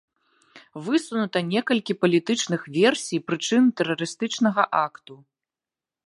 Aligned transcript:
Высунута 0.85 1.41
некалькі 1.49 1.93
палітычных 2.05 2.61
версій 2.77 3.19
прычын 3.27 3.63
тэрарыстычнага 3.81 4.63
акту. 4.87 5.13